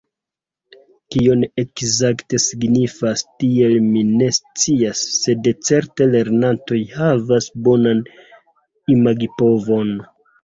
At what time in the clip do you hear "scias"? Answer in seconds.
4.37-5.03